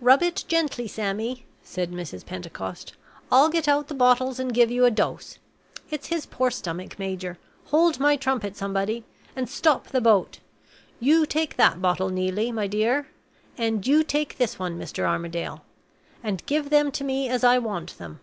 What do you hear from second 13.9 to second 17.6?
take this one, Mr. Armadale; and give them to me as I